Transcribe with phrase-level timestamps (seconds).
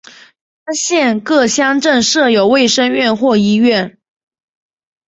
[0.65, 3.99] 单县各乡镇设有卫生院或医院。